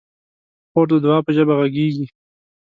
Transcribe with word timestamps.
خور 0.71 0.85
د 0.89 0.93
دعا 1.03 1.17
په 1.25 1.31
ژبه 1.35 1.53
غږېږي. 1.59 2.05